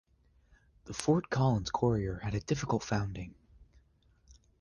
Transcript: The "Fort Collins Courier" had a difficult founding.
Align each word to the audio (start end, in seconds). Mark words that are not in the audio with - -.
The 0.85 0.95
"Fort 0.95 1.29
Collins 1.29 1.69
Courier" 1.69 2.21
had 2.23 2.33
a 2.33 2.39
difficult 2.39 2.81
founding. 2.81 3.35